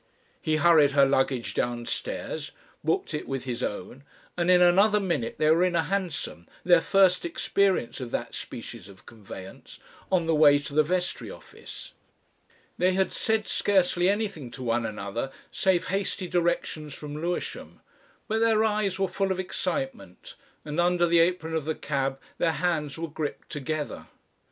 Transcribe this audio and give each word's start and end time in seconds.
He 0.41 0.55
hurried 0.55 0.93
her 0.93 1.05
luggage 1.05 1.53
downstairs, 1.53 2.49
booked 2.83 3.13
it 3.13 3.27
with 3.27 3.43
his 3.43 3.61
own, 3.61 4.03
and 4.35 4.49
in 4.49 4.59
another 4.59 4.99
minute 4.99 5.35
they 5.37 5.51
were 5.51 5.63
in 5.63 5.75
a 5.75 5.83
hansom 5.83 6.47
their 6.63 6.81
first 6.81 7.23
experience 7.23 7.99
of 7.99 8.09
that 8.09 8.33
species 8.33 8.89
of 8.89 9.05
conveyance 9.05 9.77
on 10.11 10.25
the 10.25 10.33
way 10.33 10.57
to 10.57 10.73
the 10.73 10.81
Vestry 10.81 11.29
office. 11.29 11.93
They 12.79 12.93
had 12.93 13.13
said 13.13 13.47
scarcely 13.47 14.09
anything 14.09 14.49
to 14.57 14.63
one 14.63 14.87
another, 14.87 15.31
save 15.51 15.85
hasty 15.89 16.27
directions 16.27 16.95
from 16.95 17.15
Lewisham, 17.21 17.79
but 18.27 18.39
their 18.39 18.63
eyes 18.63 18.97
were 18.97 19.07
full 19.07 19.31
of 19.31 19.39
excitement, 19.39 20.33
and 20.65 20.79
under 20.79 21.05
the 21.05 21.19
apron 21.19 21.53
of 21.53 21.65
the 21.65 21.75
cab 21.75 22.19
their 22.39 22.53
hands 22.53 22.97
were 22.97 23.07
gripped 23.07 23.51
together. 23.51 24.07